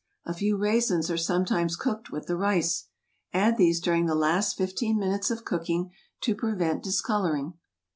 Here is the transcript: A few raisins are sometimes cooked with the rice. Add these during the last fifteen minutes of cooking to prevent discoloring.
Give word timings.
A 0.25 0.33
few 0.33 0.57
raisins 0.57 1.11
are 1.11 1.15
sometimes 1.17 1.75
cooked 1.75 2.09
with 2.11 2.25
the 2.25 2.35
rice. 2.35 2.87
Add 3.33 3.57
these 3.57 3.79
during 3.79 4.07
the 4.07 4.15
last 4.15 4.57
fifteen 4.57 4.97
minutes 4.97 5.29
of 5.29 5.45
cooking 5.45 5.91
to 6.21 6.33
prevent 6.33 6.81
discoloring. 6.83 7.53